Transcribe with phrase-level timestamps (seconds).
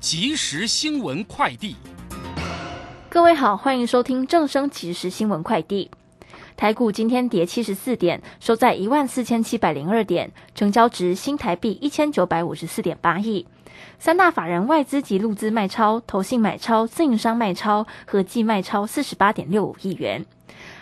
[0.00, 1.74] 即时新闻快递，
[3.08, 5.90] 各位好，欢迎收听正声即时新闻快递。
[6.56, 13.46] 台股今天跌七十四点，收在一万四千七百零二点，成交值新台币一千九百五十四点八亿。
[14.00, 20.26] 三大法人外资及陆资卖超，投信买超，自营商卖超，合计卖超四十八点六五亿元。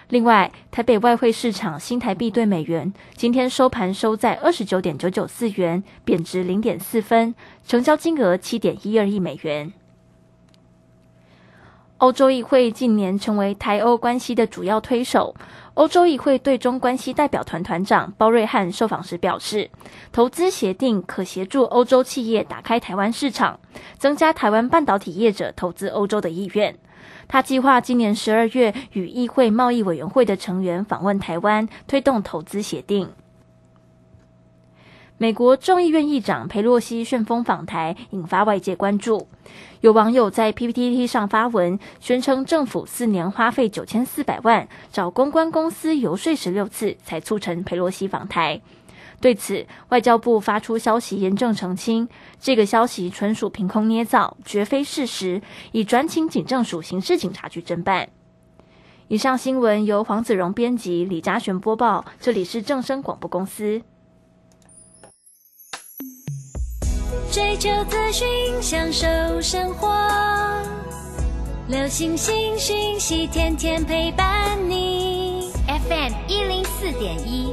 [0.09, 7.35] 另外，台北外汇市场新台币对美元今天收盘收在二十九点九九四元，贬值零点四分，
[7.67, 9.73] 成交金额七点一二亿美元。
[11.99, 15.35] 欧洲议会近年成为台欧关系的主要推手。
[15.75, 19.69] 欧洲议会对中关系代表团团长包瑞汉受访时表示，
[20.13, 23.59] 投资协定可协助欧洲企业打开台湾市场，
[23.99, 26.77] 增加台湾半导体业者投资欧洲的意愿。
[27.29, 33.11] 他计划今年十二月与议会贸易委员会的成员访问台湾，推动投资协定。
[35.19, 39.27] 美国众议院议长佩洛西旋风访台，引发外界关注。
[39.81, 48.61] 有网友在 PPT 上发文，宣称政府四年花费九千四百万，找公关公司游说十六次，才促成佩洛西访台。
[49.21, 55.41] 对此，外交部发出消息严正澄清，这个消息纯属凭空捏造，绝非事实，
[55.73, 58.09] 已转请警政署刑事警察局侦办。
[59.09, 63.83] 以上新闻由黄子荣编辑，李嘉璇播报，这里是正声广播公司。
[67.31, 68.27] 追求资讯，
[68.61, 69.07] 享受
[69.41, 69.95] 生活，
[71.69, 75.51] 流星星讯息，天天陪伴你。
[75.67, 77.53] FM 一零四点一。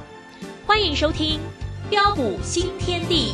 [0.71, 1.37] 欢迎收听
[1.89, 3.33] 《标股新天地》。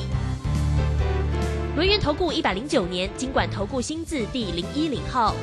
[1.75, 5.35] 轮源投顾一百零九年经管投顾新字第零一零号。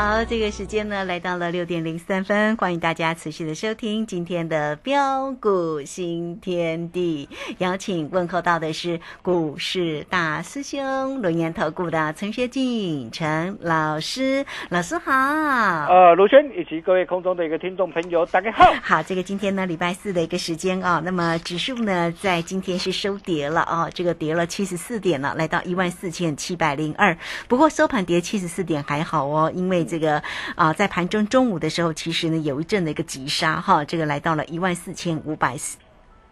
[0.00, 7.28] 好，这个时间呢来到了六点零三分，欢迎大家持续的收听今天的标股新天地。
[7.58, 15.12] 邀请问候到的是股市大师兄龙岩投顾的陈学进陈老师，老师好。
[15.12, 18.72] 呃，卢轩以及各位空中的一个听众朋友，大家好。
[18.80, 27.18] 好，这个今天呢礼拜四的一个时间啊，那么指数呢在今天是收跌了啊，这个跌了七十四点了，来到一万四千七百零二。
[27.48, 30.22] 不过收盘跌七十四点还好哦，因为这个
[30.54, 35.78] 啊，在盘中中午的时候，其实呢有一阵的一个急杀哈，这个来到了一万四千五百四。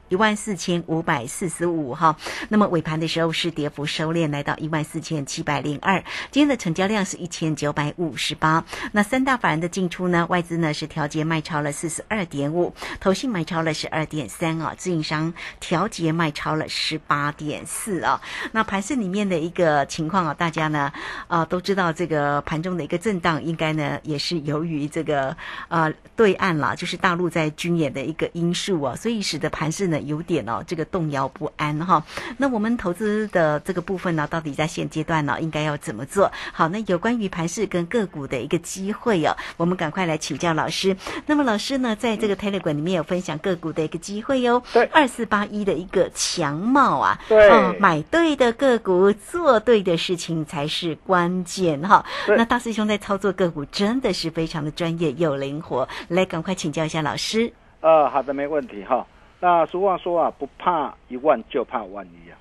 [0.08, 2.16] 一万四千五百四十五哈，
[2.48, 5.98] 那么尾盘的时候是跌幅收敛，来到一万四千七百零二。
[6.30, 8.64] 今天的成交量是一千九百五十八。
[8.92, 10.24] 那三大法人的进出呢？
[10.28, 18.20] 外资呢是调节卖超了四十二点五，投信买超了十二点三啊，自营商调节卖超了十八点四啊。
[18.52, 20.92] 那盘市里面的一个情况啊，大家呢
[21.26, 29.95] 啊都知道，这个盘中的一个震荡，应该呢也是由于这个呃对岸啦，就是大陆在军演的一个因素啊，所以使得盘市呢。
[30.00, 32.02] 有点哦，这个动摇不安哈。
[32.36, 36.68] 那我们投资的这个部分呢，到底在现阶段呢，应该要怎么做好？
[36.68, 40.96] 那有关于盘市跟个股的一个机会哦，我们赶快来请教老师。
[41.26, 44.62] 那么老师呢，在这个 Telegram 里面有分享个股的一个机会哟。
[44.72, 52.04] 对，二四八一的一个强貌啊，对，买对的个股，做对的事情才是关键哈。
[52.28, 57.52] 那大师兄在操作个股真的是非常的专业又灵活，来赶快请教一下老师。
[57.80, 59.06] 呃，好的，没问题哈。
[59.40, 62.38] 那俗话说啊，不怕一万就怕万一啊。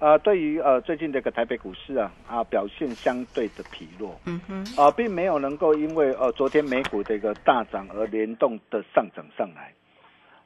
[0.00, 9.72] 呃，对于呃最近这个台北股市啊啊表现相对的疲弱，嗯哼，啊并没有能够因为呃昨天美股的一个大涨而联动的上涨上来。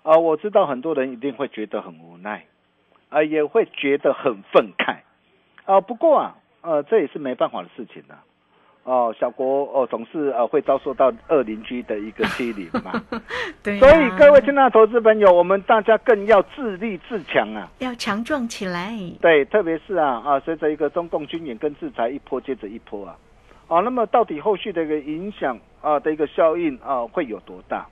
[0.03, 2.45] 啊，我知道很多人一定会觉得很无奈，
[3.09, 4.99] 啊也会觉得很愤慨，
[5.65, 8.23] 啊不过啊呃这也是没办法的事情啊。
[8.87, 12.93] 哦，小国哦总是呃会遭受到二邻居的一个欺凌嘛。
[13.61, 17.69] 对、所以各位亲爱的投资朋友，我们大家更要自立自强啊。
[17.81, 18.97] 要强壮起来。
[19.21, 23.19] 对，特别是啊啊，随着一个中共军演跟制裁一波接着一波啊，
[23.67, 27.85] 啊，那么到底后续的一个影响啊的一个效应啊会有多大？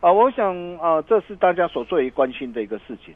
[0.00, 3.14] 啊，我想啊，这是大家所最为关心的一个事情。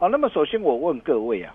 [0.00, 1.54] 啊，那么首先我问各位啊，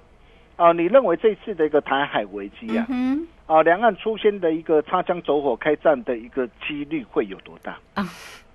[0.60, 7.78] 啊，你认为这次的一个台海危机啊，嗯啊，两岸出现的一个擦枪走火开战的一个几率会有多大？
[7.94, 8.06] 啊，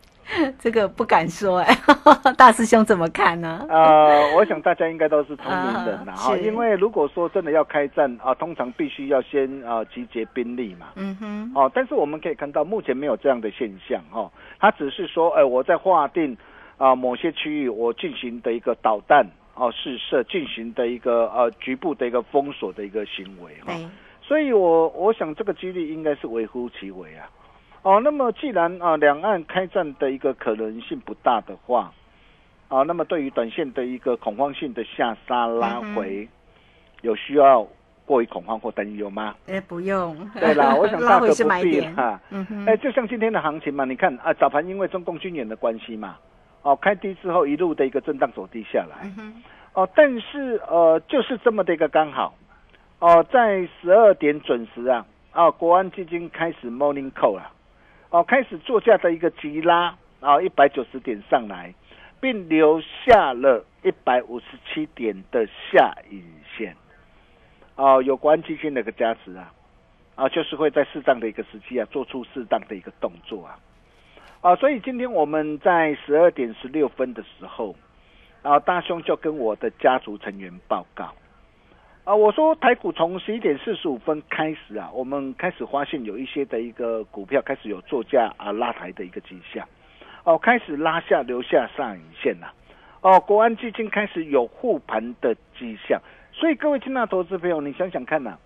[0.60, 1.74] 这个不敢说哎，
[2.36, 3.64] 大师兄怎么看呢？
[3.70, 10.88] 呃，我想大家应该都是聪明人呐，啊哈、是因为如果说真的要开战啊，通常必须要先啊集结兵力嘛。
[10.96, 14.30] 嗯哼，哦，但是我们可以看到，目前没有这样的现象哦。
[14.60, 16.36] 它只是说，呃，我在划定
[16.76, 19.24] 啊、某些区域，我进行的一个导弹
[19.54, 23.86] 哦试射，进行的一个呃局部的一个封锁的一个行为哈、对，
[24.22, 27.28] 所以我我想这个几率应该是微乎其微啊。
[27.82, 31.92] 哦，那么既然啊两岸开战的一个可能性不大的话，
[32.68, 36.26] 啊，那么对于短线的一个恐慌性的下杀拉回，
[37.02, 37.68] 有需要
[38.06, 39.34] 过于恐慌或担忧吗？
[39.46, 40.16] 哎，不用。
[40.40, 41.62] 对啦，我想 大可不。
[41.62, 42.18] 必哈。
[42.30, 46.16] 嗯哼，哎，就像今天的行情嘛，你看啊，早盘因为中共军演的关系嘛，
[46.64, 49.06] 哦，开低之后一路的一个震荡走低下来，
[49.75, 52.34] 哦，但是呃，就是这么的一个刚好，
[53.00, 57.52] 哦，在十二点准时啊，啊，国安基金开始 morning call 了，
[58.08, 61.75] 哦，开始做价的一个急拉，啊，一百九十点上来，
[62.19, 66.25] 并留下了一百五十七点的下影
[66.56, 66.75] 线，
[67.76, 69.52] 哦，有国安基金的一个加持啊，
[70.14, 73.58] 啊，就是会在适当的一个时期啊，做出适当的一个动作啊，
[74.44, 77.75] 啊，所以今天我们在十二点十六分的时候。
[78.43, 81.14] 啊，大兄就跟我的家族成员报告，
[82.05, 89.67] 啊，我说台股从十一点四十五分开始啊，我们开始发现有一些的一个股票开始有作价啊拉抬的一个迹象，
[90.25, 92.52] 哦，开始拉下留下上影线了、
[93.00, 95.99] 哦，国安基金开始有护盘的迹象，
[96.31, 98.37] 所以各位亲爱投资朋友，你想想看呐、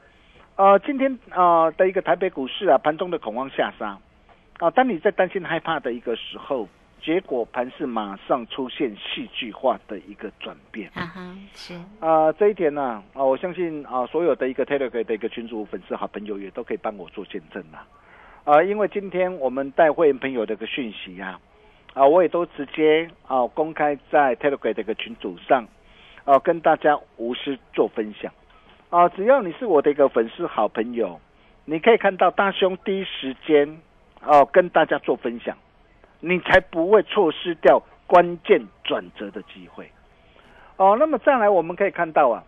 [0.55, 3.99] 呃，今天啊、的一个台北股市啊，盘中的恐慌下杀，
[4.59, 6.69] 啊，当你在担心害怕的一个时候。
[7.01, 17.87] 结果盘势马上出现戏剧化的一个转变啊哈，是，啊、这一点呢啊，我相信啊，所有的一个 Telegram 的一个群主粉丝好朋友也都可以帮我做见证啦。
[18.43, 21.39] 啊，因为今天我们带会员朋友的一个讯息啊、
[21.95, 25.65] 啊，我也都直接啊公开在 Telegram 的一个群组上，
[26.25, 28.31] 啊，跟大家无私做分享。
[28.91, 31.21] 啊，只要你是我的一个粉丝好朋友，
[31.65, 33.81] 你可以看到大兄第一时间
[34.23, 35.57] 哦、跟大家做分享。
[36.21, 39.89] 你才不会错失掉关键转折的机会。
[40.77, 42.43] 哦，那么再来，我们可以看到啊，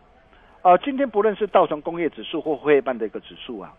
[0.63, 3.73] 呃，今天不论是道琼工业指数或汇办的一个指数啊，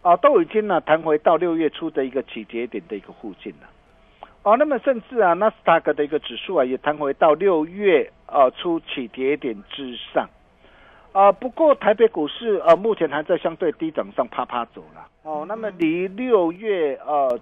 [0.00, 3.68] 啊，都已经呢弹回到六月初的一个起跌点的一个附近了。
[4.42, 10.26] 哦，那么甚至啊，纳斯达克的一个指数啊，也弹回到六月呃初起跌点之上。
[11.16, 15.08] 啊，不过台北股市呃目前还在相对低档上啪啪走了。
[15.22, 17.40] 哦，那么离六月呃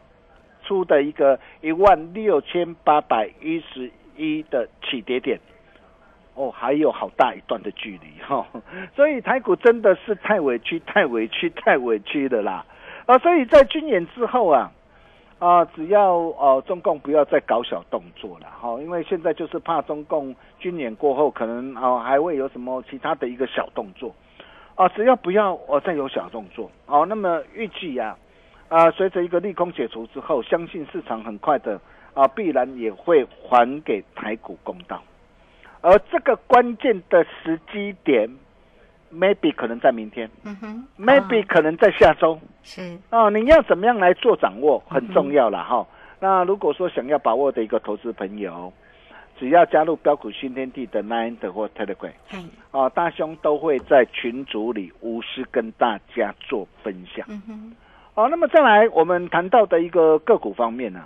[0.63, 5.41] 出的一个一万六千八百一十一的起跌点，
[6.35, 8.63] 哦，还有好大一段的距离哈、哦，
[8.95, 12.65] 所以台股真的是太委屈、太委屈、太委屈的啦！
[13.07, 14.71] 啊，所以在军演之后啊，
[15.45, 24.15] 啊，只要呃中共不要再搞小动作了哈、因为现在就是怕中共军演过后可能啊、还会有什么其他的一个小动作，
[24.75, 28.17] 啊，只要不要呃再有小动作哦，那么预计啊。
[28.71, 31.79] 啊，随着一个利空解除之后，相信市场很快的
[32.15, 35.03] 啊，必然也会还给台股公道。
[35.83, 38.27] 而这个关键的时机点
[39.15, 43.29] ，maybe 可能在明天嗯哼，，maybe 哦可能在下周是，啊。
[43.31, 45.87] 你要怎么样来做掌握，很重要了哈。
[46.21, 48.73] 那如果说想要把握的一个投资朋友，
[49.39, 52.39] 只要加入标股新天地的 Nine 的或 Telegram 嘿，
[52.71, 57.27] 啊，大兄都会在群组里无私跟大家做分享。
[57.29, 57.73] 嗯哼，
[58.15, 61.03] 哦，那么再来，我们谈到的一个个股方面呢、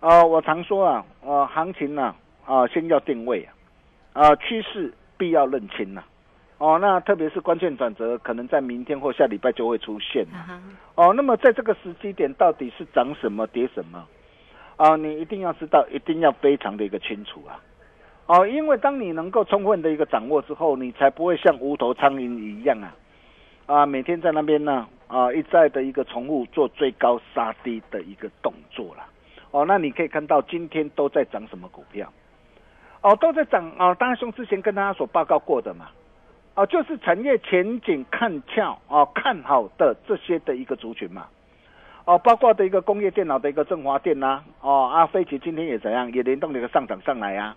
[0.00, 2.14] 呃，我常说啊，呃，行情呢、
[2.44, 3.48] 啊，先要定位
[4.12, 6.02] 啊，啊、趋势必要认清呐、
[6.58, 10.60] 哦，那特别是关键转折，可能在明天或下礼拜就会出现啊哈，
[10.94, 14.06] 哦，那么在这个时机点，到底是涨什么跌什么
[14.76, 14.96] 啊？
[14.96, 17.60] 你一定要知道，一定要非常的一个清楚啊。
[18.26, 22.94] 哦，因为当你能够充分的一个掌握之后，你才不会像无头苍蝇一样啊，
[23.66, 29.06] 啊，每天在那边呢啊一再的一个重复做追高杀低的一个动作啦。
[29.50, 32.10] 哦，那你可以看到今天都在涨什么股票？
[33.02, 33.94] 哦，都在涨啊！
[33.94, 35.90] 大兄之前跟大家所报告过的嘛，
[36.56, 41.26] 哦，就是产业前景看俏啊，看好的这些的一个族群嘛。
[42.06, 47.54] 哦，包括的一个工业电脑的一个振华电呐，哦阿，飞奇今天也怎样，也联动的一个上涨上来啊。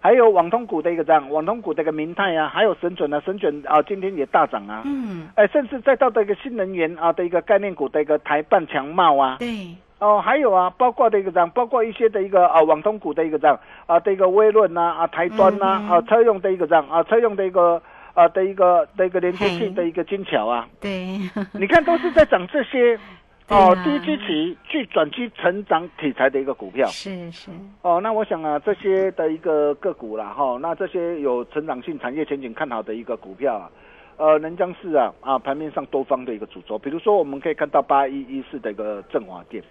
[0.00, 4.82] 还有网通股的一个这样，网通股的一个明泰啊，还有神准啊，神准啊，今天也大涨啊。
[4.84, 9.36] 嗯，哎，甚至再到的一个新能源啊的一个概念股的一个台半强茂啊。
[9.40, 9.74] 对。
[9.98, 17.82] 哦，还有啊，包括的一个这样，包括一些的一个啊网通股的一个这样啊的一个微论呐啊台端呐啊车用的一个这样啊车用的一个
[18.16, 20.68] 啊的一个的一个连接性的一个金桥啊。
[20.80, 21.20] 对。
[21.54, 22.98] 你看都是在涨这些。
[23.48, 26.84] 哦，低基期去转机成长题材的一个股票。
[26.88, 27.48] 是是。
[27.80, 33.70] 哦，那我想啊，这些的一个个股啦，哈，那这些有成长性、产业前景看好的一个股票啊，
[34.16, 39.62] 呃，能将是啊啊盘面上多方的一个主轴，比如说我们可以看到八一一四的一个振华电，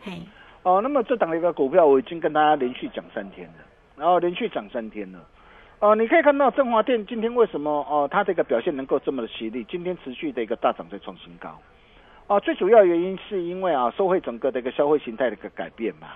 [0.63, 3.65] 哦，那么这档的一个股票我已经跟大家连续讲三天了，
[3.97, 5.19] 然后连续讲三天了，
[5.85, 11.55] 哦，你可以看到振华电今天为什么哦它这个表现能够这么的犀利，今天持续的一个大涨在创新高。
[12.25, 16.07] 哦，最主要原因是因为啊，社会整个的一个消费形态的一个改变嘛，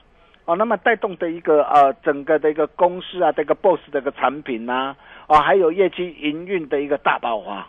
[0.45, 4.95] 哦，那么带动的一个呃，整个的一个公司啊，这个 BOSS 的一个产品呐，
[5.27, 7.67] 哦，还有业绩营运的一个大爆发，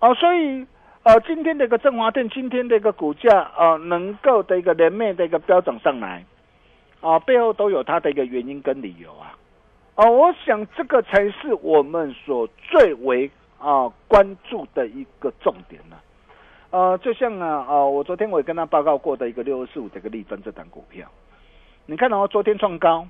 [0.00, 0.66] 哦，所以
[1.04, 6.24] 呃，今天的一个振华电，今天的一个股价呃，能够的一个连面的一个飙涨上来，
[7.00, 9.38] 啊，背后都有它的一个原因跟理由啊，
[9.96, 15.96] 哦，我想这个才是我们所最为啊关注的一个重点呢。
[16.70, 21.08] 呃，就像啊，啊，我昨天我也跟他报告过的一个六二四五这个利分这档股票，
[21.86, 23.06] 你看哦，昨天创高，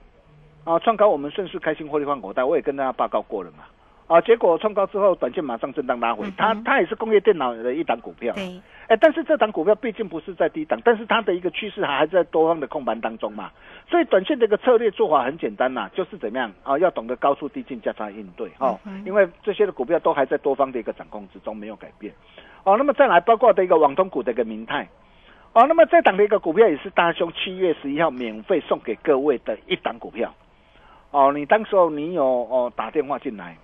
[0.65, 3.65] 啊，创高我们顺势开心获利换口袋，我也跟大家报告过了嘛，
[4.07, 13.51] 啊，结果创高之后，短线马上震荡拉回，它它也是工业电脑的一档股票，对，哎，但是这档股票毕竟不是在低档，但是它的一个趋势还还在多方的控盘当中嘛，
[13.89, 22.13] 所以短线的一个策略做法很简单呐，就是怎么样啊，要懂得高速低进加差应对哦，因为这些的股票都还在多方的一个掌控之中，没有改变。
[22.65, 24.87] 哦，那么再来包括的一个网通股的一个明泰，
[25.55, 30.35] 哦，那么这档的一个股票也是大兄七月十一号免费送给各位的一档股票，
[31.11, 33.57] 哦，你当时候你有哦打电话进来，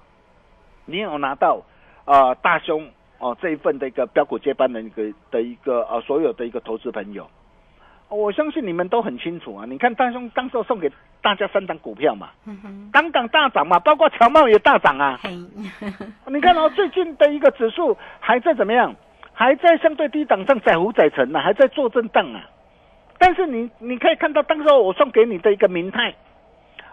[0.91, 1.63] 你有拿到
[2.05, 7.29] 啊大兄哦这一份的一个标股接班的一个的一个呃所有的一个投资朋友，
[8.09, 10.91] 我相信你们都很清楚啊，你看大兄当时候送给
[11.23, 12.31] 大家三档股票嘛，
[12.93, 15.21] 当港大涨嘛，包括乔茂也大涨啊。
[16.27, 18.95] 你看哦，最近的一个指数还在怎么样？
[19.33, 22.45] 还在相对低档上载浮载沉呢，还在做震荡啊。
[23.19, 26.15] 但是你你可以看到，当时候我送给你的一个明泰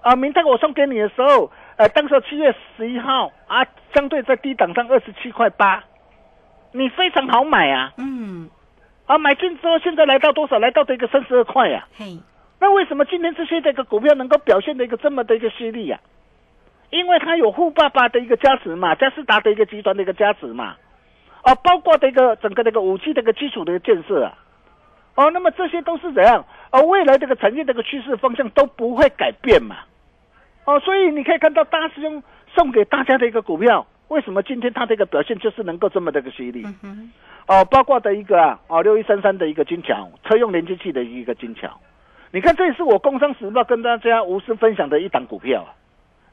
[0.02, 5.84] 啊，明泰我送给你的时候，呃，当时七月十一号啊，相对在低档上二十七块八，
[6.72, 7.94] 你非常好买啊。
[7.98, 8.50] 嗯。
[9.06, 10.60] 啊，买进之后现在来到多少？
[10.60, 11.88] 来到的一个三十二块呀。
[11.98, 12.18] 嘿。
[12.60, 16.00] 那为什么今天这些这个股票能够表现的一个这么的一个犀利呀？
[16.90, 20.76] 因为它有富爸爸的一个加持嘛，嘉士达的一个集团的一个加持嘛，
[21.44, 24.34] 哦，包括的一个整个那个武器的一个基础的一个建设啊，
[25.16, 26.44] 哦，那么这些都是怎样？
[26.72, 29.76] 而未来这个产业这个趋势方向都不会改变嘛，
[30.68, 32.22] 哦，所以你可以看到大师兄
[32.54, 36.68] 送给大家的一个股票，为什么今天它的一个表现就是能够这么的一个犀利？
[37.48, 41.70] 哦，包括的一个啊，哦，六一三三的一个金桥车用连接器的一个金桥，
[42.32, 45.72] 你看这也是我工商时报跟大家无私分享的一档股票啊。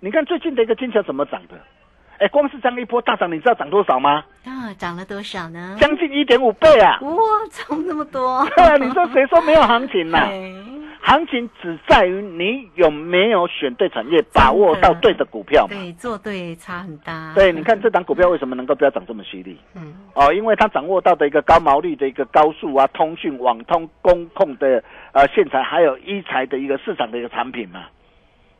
[0.00, 1.55] 你看最近的一个金桥怎么涨的？
[2.19, 4.25] 哎，光是这样一波大涨，你知道涨多少吗？
[4.45, 5.76] 啊，涨了多少呢？
[5.81, 6.99] 将近一点五倍啊！
[7.03, 7.17] 哇，
[7.50, 8.45] 涨那么多！
[8.81, 10.19] 你说谁说没有行情呢？
[11.06, 15.66] 行情只在于你有没有选对产业，把握到对的股票。
[15.68, 17.34] 对，做对差很大。
[17.34, 19.58] 对，你看这档股票为什么能够不要涨这么犀利？
[19.75, 24.82] 嗯，哦，因为它掌握到的一个高毛利的一个高速啊，通讯、网通、工控的
[25.12, 27.84] 呃线材，还有一材的一个市场的一个产品嘛。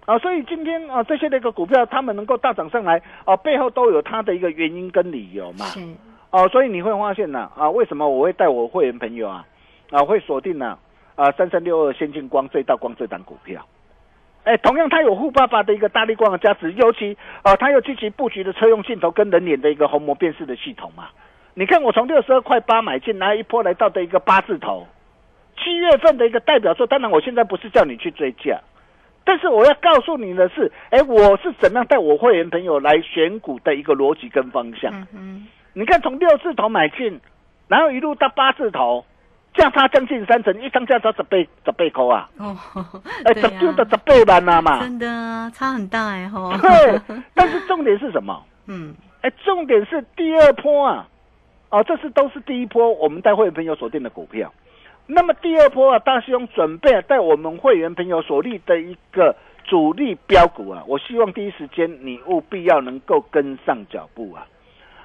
[0.04, 5.64] 啊，所以今天啊，这些的一个股票，他们能够大涨上来，啊，背后都有它的一个原因跟理由嘛。
[5.64, 5.80] 是。
[6.28, 9.46] 哦，所以你会发现呢，啊，为什么我会带我会员朋友啊，
[9.90, 10.78] 啊，会锁定呢，啊，
[11.33, 13.64] 三三六二先进光、这道光这档股票。
[14.44, 21.09] 哎，同样它有富爸爸的一个大力光的加持，尤其啊，它有积极布局的车用镜头跟人脸的一个虹膜辨识的系统嘛。
[21.54, 24.87] 你看我从六十二块八买进来一波来到的一个八字头，
[25.56, 28.61] 七月份的一个代表作，当然我现在不是叫你去追价。
[29.25, 34.92] 但是我要告诉你的是，哎，我是怎么样带我会员朋友来选股的一个逻辑跟方向。
[35.14, 37.21] 嗯你看从六字头买进，
[37.66, 39.04] 然后一路到八字头，
[39.54, 42.28] 价差将近三成，一张价差十倍十倍高啊！
[42.38, 42.56] 哦，
[43.25, 44.80] 哎，十就的十倍版了嘛？
[44.80, 45.06] 真的
[45.54, 46.52] 差很大哎吼。
[46.58, 47.00] 对，
[47.34, 48.42] 但是重点是什么？
[48.66, 51.06] 嗯，哎，重点是第二波啊，
[51.70, 54.52] 哦，这是都是第一波我们带会员朋友锁定的股票。
[55.06, 64.46] 那么第二波啊，大兄准备带我们会员朋友所立的一个主力标股啊，我希望第一时间你务必要能够跟上脚步啊，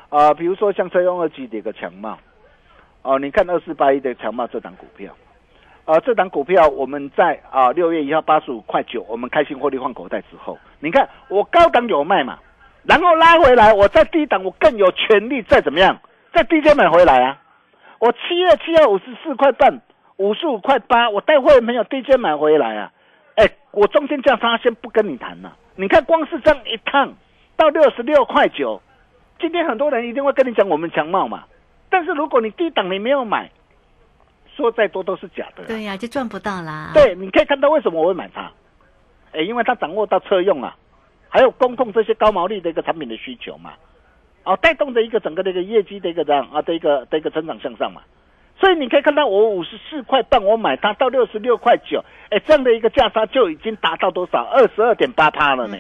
[0.10, 2.18] 啊，比如说像车用二级的一个强茂，
[3.02, 5.14] 哦，你看二四八一的强茂这档股票，
[5.86, 12.40] 呃，这档股票我们在啊六月一号八十五块九，我们开心获利换口袋之后，你看我高档有卖嘛，
[12.84, 16.00] 然后拉回来，我在低档我更有权利再怎么样，
[16.34, 17.38] 在低阶买回来啊。
[18.00, 19.82] 我七月七号五十四块半，
[20.18, 22.92] 五十五块八，我带会员朋友低阶买回来啊。
[23.36, 27.14] 哎，我中间价差先不跟你谈了，你看光是这样一趟
[27.56, 28.82] 到六十六块九，
[29.40, 31.46] 今天很多人一定会跟你讲我们强茂嘛，
[31.90, 33.50] 但是如果你低档你没有买。
[34.56, 36.92] 说再多都是假的，对呀，就赚不到啦。
[36.94, 38.52] 对，你可以看到为什么我会买它，
[39.32, 40.76] 哎，因为它掌握到车用啊，
[41.30, 43.72] 还有公共这些高毛利的一个产品的需求嘛，
[44.44, 48.02] 哦，带动的一个整个的一个业绩的一个这样啊的一个的一个增长向上嘛，
[48.60, 55.78] 所以你可以看到我五十四块半我买它到六十六块九，哎，这样的一个价差就已经达到多少二十二点八趴了呢？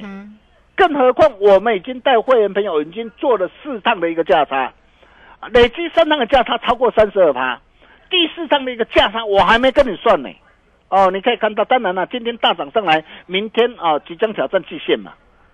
[0.77, 4.71] 更何况我们已经带会员朋友已经做了四趟的一个价差，
[5.51, 7.59] 累计三趟的价差超过三十二趴。
[8.09, 10.29] 第四趟的一个价差我还没跟你算呢，
[10.89, 15.13] 哦，你可以看到，当然了，今天大涨上来，明天啊即将挑战季线嘛，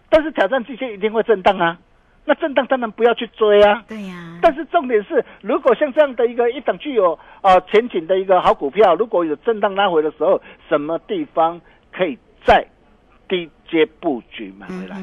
[0.10, 1.78] 但是挑战季线一定会震荡啊，
[2.24, 11.60] 那震荡当然不要去追啊，对呀，但是重点是，如果像这样的一个一档具有啊前景的一个好股票，如果有震荡拉回的时候，什么地方
[11.92, 12.66] 可以再
[13.28, 14.96] 低阶布局买回来？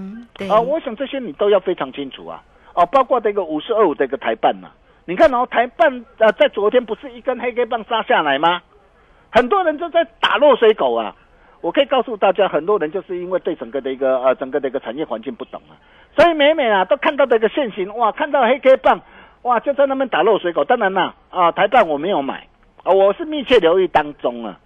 [0.49, 2.43] 啊，我想这些你都要非常清楚啊，
[2.75, 4.71] 哦，包括这个五十二五的一个台办嘛。
[5.05, 8.62] 你看哦，台办呃，在昨天不是一根黑 K 棒杀下来吗？
[9.31, 11.17] 很多人都在打落水狗啊！
[11.61, 15.75] 我可以告诉大家，很多人就是因为对整个的一个呃整个的一个产业环境不懂啊，
[16.17, 19.00] 所以每每啊都看到这个现形，哇，看到黑 K 棒，
[19.43, 20.64] 哇，就在那边打落水狗。
[20.64, 22.47] 当然啦，啊，台办我没有买
[22.85, 24.59] 啊，我是密切留意当中啊。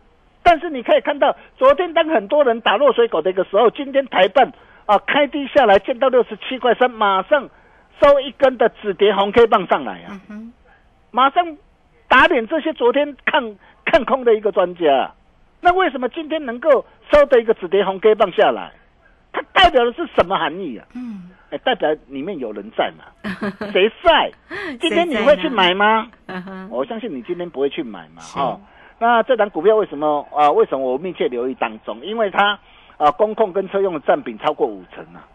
[0.42, 4.52] 但是你可以看到，昨天当很多人打落水狗的一个时候，今天台办
[4.84, 7.48] 啊开低下来，见到六十七块三，马上。
[8.00, 10.20] 收一根的紫蝶红 K 棒上来啊，
[11.10, 11.56] 马上
[12.08, 15.12] 打脸这些昨天看看空的一个专家。
[15.60, 18.72] 那为什么今天能够收的一个紫蝶红 K 棒下来？
[19.32, 20.86] 它代表的是什么含义啊？
[20.94, 23.04] 嗯，哎，代表里面有人在嘛？
[23.72, 24.30] 谁在？
[24.80, 26.08] 今天你会去买吗？
[26.70, 28.22] 我相信你今天不会去买嘛。
[28.36, 28.60] 哦，
[28.98, 30.50] 那这档股票为什么啊？
[30.52, 32.00] 为什么我密切留意当中？
[32.04, 32.58] 因为它
[32.96, 35.26] 啊，公控跟车用的占比超过五成啊。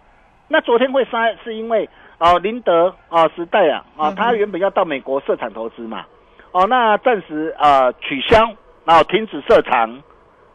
[0.52, 1.90] 那昨天会杀，是因为。
[2.24, 6.06] 哦，林德啊，时代啊，啊，他原本要到美国设厂投资嘛，
[6.52, 8.38] 哦，那暂时啊取消，
[8.86, 10.04] 然后停止设厂，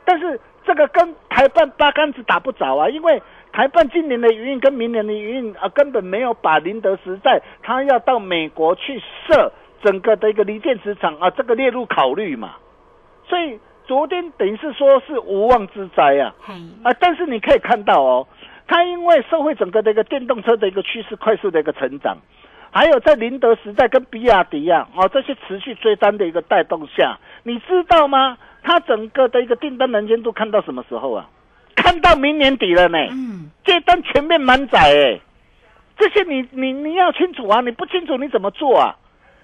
[0.05, 3.21] 但是这个跟台办八竿子打不着啊，因为
[3.53, 9.51] 台办今年的营运跟明年的营运啊，根本没有把林德时代他要到美国去设
[9.83, 12.53] 整个的一个锂电池厂啊，这个列入考虑嘛，
[13.27, 16.33] 所以昨天等于是说是无妄之灾啊，
[16.85, 18.29] 啊，但是你可以看到哦。
[18.67, 22.17] 它因为社会整个的一个电动车的一个趋势快速的一个成长，
[22.71, 28.37] 还有在宁德时代跟比亚迪啊，哦这些持续追单的一个带动下，你知道吗？
[28.63, 31.29] 它整个的一个订单能见度看到什么时候啊？
[31.77, 32.99] 看到明年底了呢。
[33.13, 33.51] 嗯。
[33.63, 35.21] 这单全面满载哎，
[35.97, 37.61] 这些你你你要清楚啊！
[37.61, 38.97] 你不清楚你怎么做啊？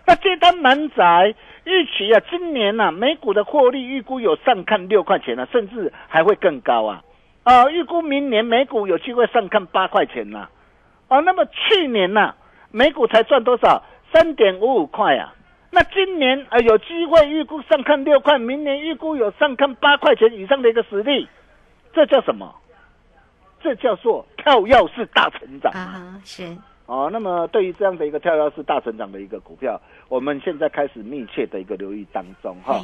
[0.06, 7.02] 那这单满载预期啊，今年呐美股的获利预估有上看六块钱啊，甚至还会更高啊。
[7.44, 10.48] 啊，预估明年美股有机会上看八块钱呐，
[11.08, 12.34] 啊，那么去年呐，
[12.70, 13.82] 美股才赚多少？
[14.12, 15.34] 三点五五块啊，
[15.70, 21.26] 那今年啊有机会预估上看六块，明年预估有上看八块钱以上的一个实力，
[21.92, 22.54] 这叫什么？
[23.62, 26.20] 这叫做跳跃式大成长啊！
[26.24, 32.80] 是哦，那么对于这样的一个跳跃式大成长的一个股票，我们现在开始密切的一个留意当中哈。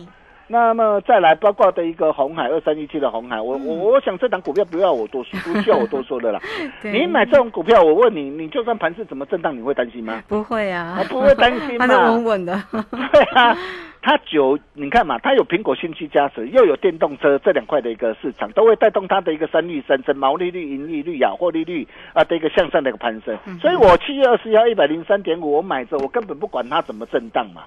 [0.50, 6.40] 那么再来，包括的一个红海二三一七的红海，我我我想这档股票不要我多说，不需要我多说的啦。
[6.82, 10.22] 你买这种股票，我问你，你就算盘市怎么震荡，你会担心吗？
[10.26, 12.58] 不会啊，不会担心嘛，稳稳的。
[13.12, 13.54] 对啊，
[14.00, 23.36] 它九，你看嘛，它有苹果新区加持，又有电动车这两块的一个市场，都会带动它的一个三率三升，毛利率、盈利率啊、获利率啊的一个向上的一个攀升。
[23.60, 27.64] 所以我七月二十一号一百零三点五，我买着，我根本不管它怎么震荡嘛。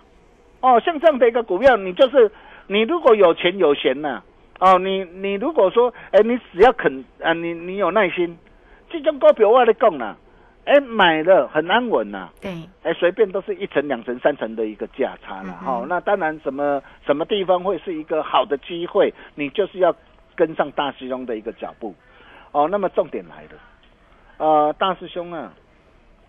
[0.62, 2.32] 哦，像这样的一个股票，你就是。
[2.68, 4.22] 你如果有钱有闲呢？
[4.60, 8.38] 哦，你你如果说，哎，你只要肯啊，你你有耐心，
[8.92, 10.16] 这种股票我来讲啦，
[10.66, 12.30] 哎，买了很安稳呐。
[12.40, 12.52] 对。
[12.84, 15.60] 哎，随便都是一层、两层、三层的一个价差了。
[15.66, 19.96] 哦，那当然，什么什么地方会是一个好的机会，你就是要
[20.36, 21.96] 跟上大师兄的一个脚步。
[22.52, 23.60] 哦，那么重点来了，
[24.38, 25.52] 呃，大师兄啊。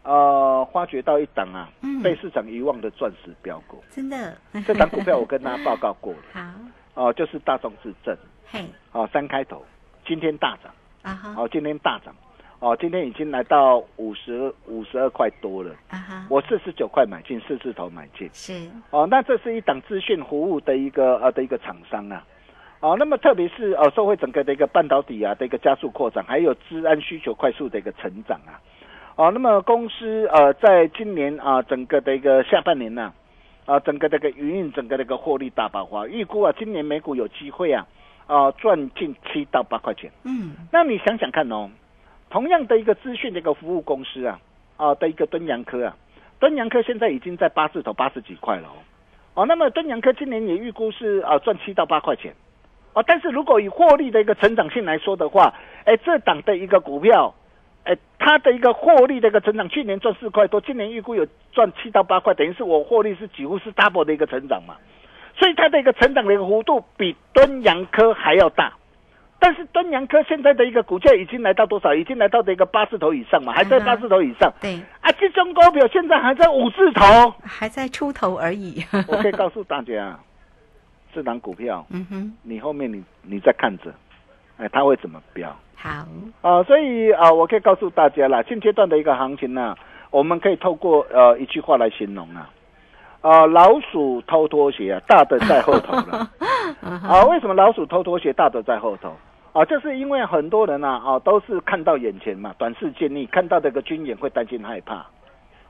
[0.04, 1.68] 呃，发掘到一档啊，
[2.02, 4.36] 被市场遗忘的钻石标股，真的，
[4.66, 6.18] 这档股票我跟大家报告过了。
[6.34, 8.16] 好，哦，就是大众智证，
[8.50, 9.64] 嘿，哦，三开头，
[10.04, 12.12] 今天大涨，啊哈，哦，今天大涨，
[12.58, 22.26] 哦，今天已经来到五十五十二块多了，啊哈，我四十九块买进，四字头买进，是，哦，那这是一档资讯服务的一个呃的一个厂商啊，
[22.80, 28.58] 哦，那么特别是呃，社会整个的一个半导体啊的一个加速扩展，还有治安需求快速的一个成长啊。
[29.14, 33.12] 哦，那么公司呃，在今年啊，整个的一个下半年呢，
[33.66, 37.86] 啊，整个这个营运，整个这个获利大爆发，预估啊，今年美股有机会啊，
[38.26, 40.10] 啊，赚近七到八块钱。
[40.24, 41.70] 嗯，那你想想看哦，
[42.30, 44.40] 同样的一个资讯的一个服务公司啊，
[44.78, 45.94] 啊的一个敦洋科啊，
[46.40, 48.80] 敦洋科现在已经在八字头八十几块了哦。
[49.34, 52.32] 哦，那么敦洋科今年也预估是啊赚七到八块钱。
[52.94, 55.52] 哦，但是如果以获利的一个成长性来说的话，
[55.84, 57.34] 哎，这档的一个股票。
[57.84, 64.76] 哎，它的一个获利的一个成长，去年赚四块多，今年预估有赚七到八块，等于是我获利是几乎是 double 的一个成长嘛，
[65.36, 68.72] 所以它的一个成长的一个幅度比敦洋科还要大，
[69.40, 71.92] 但是敦洋科现在的一个股价已经来到多少？
[71.92, 74.52] 已经来到的一个八字头以上嘛，还在八字头以上。
[74.60, 78.84] 对，啊，这种股票现在还在五字头，还在出头而已。
[79.08, 80.16] 我可以告诉大家，
[81.12, 83.92] 这档股票，嗯哼，你后面你你再看着，
[84.62, 85.54] 哎，它会怎么飙？
[85.74, 85.88] 好
[86.42, 89.74] 啊，所以啊，我可以告诉大家啦，现阶段的一个行情呢，
[90.10, 92.48] 我们可以透过呃一句话来形容啊，
[93.20, 96.30] 啊，老鼠偷拖鞋啊，大的在后头了
[97.02, 97.24] 啊。
[97.24, 99.12] 为什么老鼠偷拖鞋，大的在后头
[99.52, 99.64] 啊？
[99.64, 105.04] 就是因为很多人啊啊，都是看到眼前嘛，短视见利，看到这个军演会担心害怕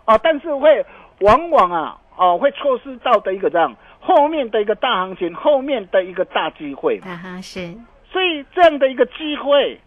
[0.05, 0.85] 啊，但是会
[1.21, 7.75] 往往啊啊会错失到的一个这样后面的一个大行情，后面的一个大机会啊哈是，
[8.13, 9.81] 所以这样的一个机会。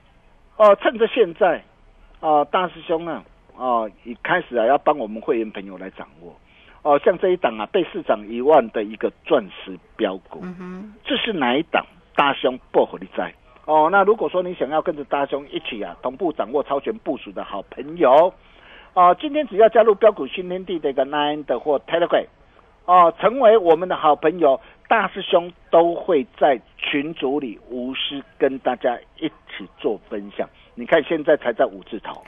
[0.57, 1.61] 哦，趁着现在，
[2.21, 3.21] 啊，大师兄啊，
[3.57, 6.33] 啊，一开始啊，要帮我们会员朋友来掌握，
[6.81, 10.41] 哦，像这一档啊，被市场一万的一个钻石标股，
[11.03, 11.85] 这是哪一档？
[12.15, 13.33] 大兄薄荷力在
[13.65, 13.89] 哦。
[13.91, 18.33] 那如果说你想要跟着大兄一起啊，同步掌握超前部署的好朋友，
[18.93, 22.27] 啊，今天只要加入标股新天地的一个 Nine 的或 Telegram，
[22.85, 29.31] 哦，成为我们的好朋友，大师兄都会在群组里无私跟大家一。
[29.57, 32.21] 起做分享，你看现在才在五字头，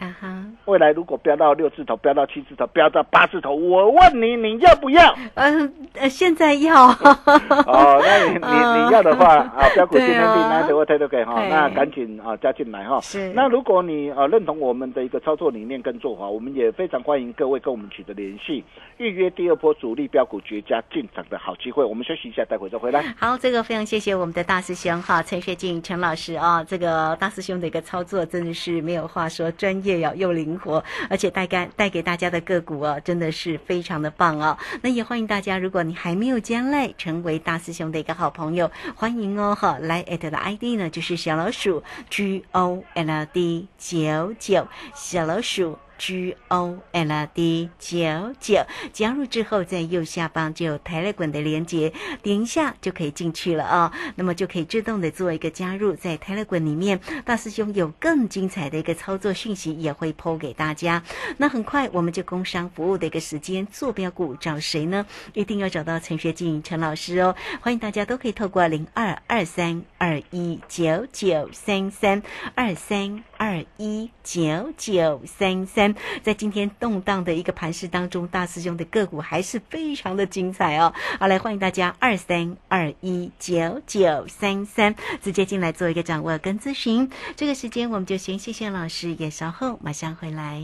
[0.66, 5.14] 未来如果飙到六字头，飙到七字头，飙到八字头，我问你，你要不要？
[5.36, 5.74] 嗯，
[6.10, 6.88] 现在要。
[6.88, 8.40] 哦，那你你
[8.88, 13.02] 你要的话啊，标股今天订单的话，推都可以哈，那赶紧啊加进来哈。
[13.02, 13.34] 是。
[13.34, 18.64] 那如果你呃认同我们的一个操作理念跟做法，我们也非常欢迎各位跟我们取得联系，
[18.98, 21.84] 预约第二波主力标股绝佳进场的好机会。
[21.84, 23.02] 我们休息一下，待会再回来。
[23.20, 27.18] 好，这个非常谢谢我们的大师兄哈，陈学进陈老师啊，这个。
[27.20, 34.56] 大师兄的一个操作真的是没有话说，专业呀又灵活，而且带干带给大家的个股哦，真的是非常的棒哦。
[34.84, 45.80] 那也欢迎大家，如果你还没有加来成为大师兄的一个好朋友，欢迎哦哈，来艾特的 ID 呢就是小老鼠 G O L D 九九小老鼠。
[45.98, 47.98] G O L D 九
[48.40, 53.92] 九加入之后，在右下方就有台 e 滚的连接，点一下就可以进去了啊。
[54.16, 61.02] 那么就可以自动的做一个加入，在台 e 滚里面，大师兄有更精彩的一个操作讯息也会抛给大家。
[61.38, 65.06] 那很快我们就工商服务的一个时间，坐标股找谁呢？
[65.34, 67.36] 一定要找到陈学静陈老师哦。
[67.62, 72.22] 欢迎大家都可以透过零二二三二一九九三三
[72.54, 75.87] 二三二一九九三三。
[76.23, 80.93] 在今天动荡的一个盘势当中，大师兄的个股还是非常的精彩哦。
[81.19, 87.10] 好，来欢迎大家二三二一九九三三直接进来做一个掌握跟咨询。
[87.36, 90.63] 这个时间我们就先谢谢老师，也稍后马上回来。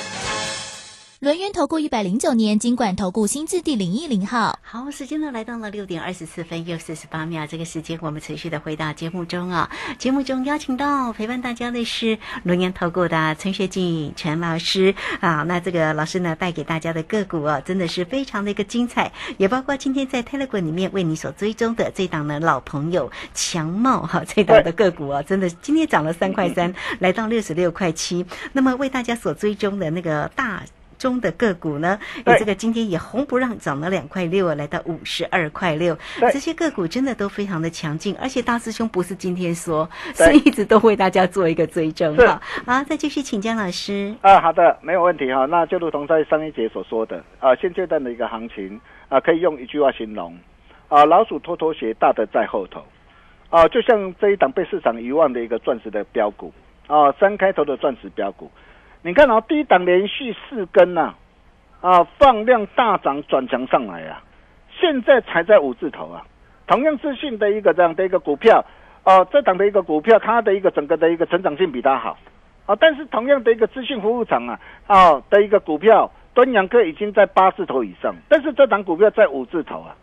[1.21, 4.57] 轮源投顾一百零九年金管投顾新字第零一零号。
[4.63, 9.69] 好，时间呢来到了六点二十四分又四十八秒，这个时间我们持续的回到节目中啊。
[9.99, 15.43] 节目中邀请到陪伴大家的是龙岩投顾的陈学静陈老师啊。
[15.43, 28.25] 那这个老师呢带给大家的个股啊，真的是非常的一个精彩，也包括今天在 Telegram 里面为你所追踪的这档呢老朋友强茂哈， 这档的个股啊，真的今天涨了三块三，来到六十六块七。
[28.53, 30.63] 那么为大家所追踪的那个大。
[31.01, 35.97] 中的个股呢，有这个今天也红不让，涨了两块六啊，来到五十二块六。
[36.31, 42.39] 这些个股真的都非常的强劲，而且大师兄不是今天说，是一直都为大家做一个追踪哈。
[42.67, 44.13] 好，再继续请江老师。
[44.21, 45.47] 啊，好的，没有问题哈。
[45.47, 50.37] 那就如同在上一节所说的啊，现阶段的一个行情啊，可以用一句话形容
[50.87, 52.85] 啊，老鼠拖拖鞋，大的在后头
[53.49, 56.53] 啊，就像这一档被市场遗忘的一个钻石的标股
[56.85, 58.51] 啊，三开头的钻石标股。
[59.03, 61.15] 你看啊，低档连续四根呐，
[61.81, 64.21] 啊，放量大涨转强上来啊，
[64.79, 66.23] 现在才在五字头啊。
[66.67, 68.63] 同样自信的一个这样的一个股票，
[69.03, 72.17] 哦，这档的一个股票，它的一个整个的一个成长性比它好，
[72.67, 79.95] 啊，但是同样的一个资讯服务厂啊，啊的一个股票，端阳科已经在八字头以上，但是这档股票在五字头啊。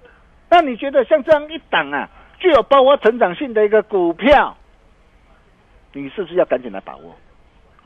[0.51, 2.09] 那你觉得像这样一档啊，
[2.41, 4.57] 具有包括成长性的一个股票，
[5.93, 7.15] 你是不是要赶紧来把握？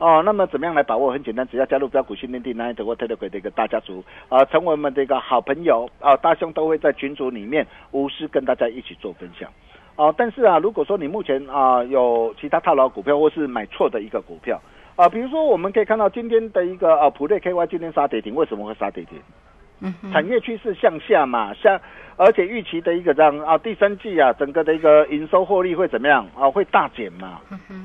[0.03, 1.13] 哦，那么怎么样来把握？
[1.13, 9.49] 很简单，只要加入标股训练地那一德或特德鬼的一个大家族啊，成为我们的一个好朋友啊，大兄都会在群组里面无私跟大家一起做分享。
[9.95, 14.59] 啊，但是啊，如果说你目前啊有其他套牢股票或是买错的一个股票
[14.97, 19.17] 啊，比如说我们可以看到今天的一个啊普瑞 KY 今天杀跌停，为什么会杀跌停？
[19.83, 21.79] 嗯，产业趋势向下嘛，像。
[22.15, 26.47] 而且预期的一个这样啊，第三季啊，整个的一个营收获利会怎么样啊？
[26.47, 27.41] 会大减嘛？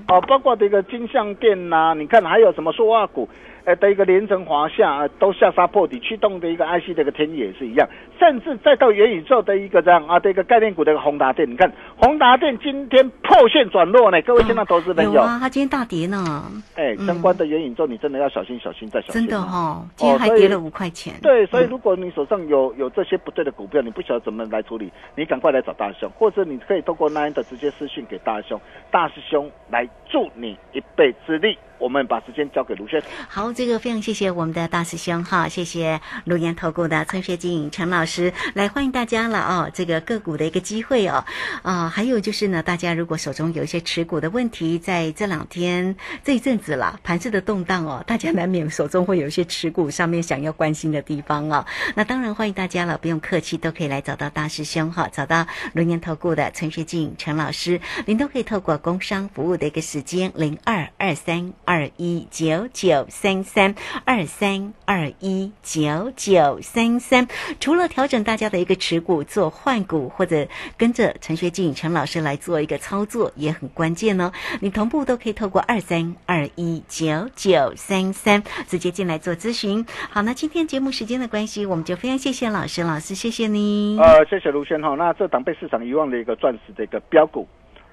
[0.08, 3.26] 哦，包括这个金项店呐，你看还有什么塑化股？
[3.68, 7.86] 呃的一个连城华夏啊都下杀破底，驱动的一个 IC 的一个天也是一样，
[8.18, 16.50] 甚至再到元宇宙的一个这样啊的一个概念股的一个宏达电，你看宏达电今天破线转弱呢，各位现在投资朋友，有啊，它今天大跌呢。
[16.76, 19.20] 哎，相关的元宇宙你真的要小心小心再小心。
[19.20, 21.12] 真的哈，今天还跌了五块钱。
[21.20, 28.58] 对，所以如果你手上有有这些不对的股票，你不晓得怎么来处理，你赶快来找大师兄，或者你可以透过 Nine 的直接私讯给大师兄，
[28.90, 31.58] 大师兄来助你一臂之力。
[31.78, 33.00] 我们把时间交给卢轩。
[33.28, 39.70] 好，这个非常谢谢我们的大师兄哈，谢谢卢岩投顾的陈学静陈老师来欢迎大家了哦。
[39.72, 41.24] 这个个股的一个机会哦，
[41.62, 45.94] 啊，还有就是呢，大家如果手中有一些持股的问题，在这两天
[46.24, 51.64] 这一阵子啦，盘市的动荡哦，大家难免手中会有一些持股上面想要关心的地方哦。
[51.94, 61.52] 那当然欢迎大家了，不用客气，都可以来找到大师兄哈，找到卢岩投顾的陈学静陈老师，您都可以透过工商服务的一个时时间零二二三。
[61.64, 67.26] 二一九九三三二三二一九九三三，
[67.58, 74.30] 除了调整大家的一个持股做换股，或者跟着陈学静陈老师来做一个操作，也很关键哦。
[74.60, 79.84] 你同步都可以透过二三二一九九三三直接进来做咨询。
[80.10, 83.98] 好，那今天节目时间的关系，我们就非常谢谢老师，老师谢谢你。
[83.98, 84.94] 呃，谢谢卢轩哈。
[84.94, 87.46] 那这档被市场遗忘的一个钻石的一个标股。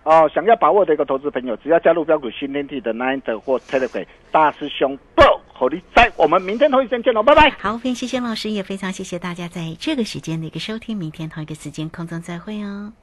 [0.05, 7.49] 哦，想要把握的一个投资朋友，只要加入标股新天地的 Nine 或 Telegram 大师兄不好利在，我们明天同一时间见喽，拜拜。
[7.57, 12.93] 好，非常谢谢老师，也非常谢谢大家在这个时间的一个收听，明天同一个时间空中再会哦。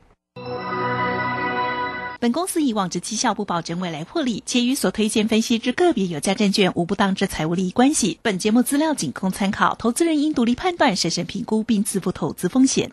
[2.20, 8.20] 本公司以往之绩效不保证未来获利，且与所推荐分析之个别有价证券无不当之财务利益关系。
[8.22, 12.92] 本节目资料仅供参考，投资人应独立判断、审慎评估并自负投资风险。